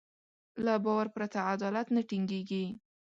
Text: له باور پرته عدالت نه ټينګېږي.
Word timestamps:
له 0.65 0.73
باور 0.83 1.07
پرته 1.15 1.39
عدالت 1.53 1.87
نه 1.95 2.01
ټينګېږي. 2.09 2.65